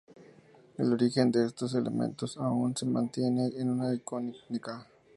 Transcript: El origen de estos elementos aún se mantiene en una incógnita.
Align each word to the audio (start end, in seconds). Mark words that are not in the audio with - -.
El 0.79 0.91
origen 0.93 1.29
de 1.31 1.45
estos 1.45 1.75
elementos 1.75 2.35
aún 2.37 2.75
se 2.75 2.87
mantiene 2.87 3.49
en 3.55 3.69
una 3.69 3.93
incógnita. 3.93 4.87